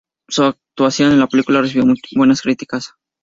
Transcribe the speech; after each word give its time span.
Su 0.27 0.41
actuación 0.45 1.11
en 1.11 1.19
la 1.19 1.27
película 1.27 1.61
recibió 1.61 1.85
buenas 2.15 2.41
críticas. 2.41 2.95